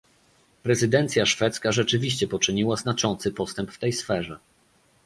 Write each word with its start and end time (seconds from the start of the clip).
Prezydencja 0.63 1.25
szwedzka 1.25 1.71
rzeczywiście 1.71 2.27
poczyniła 2.27 2.75
znaczący 2.75 3.31
postęp 3.31 3.71
w 3.71 3.79
tej 3.79 3.93
sferze 3.93 4.39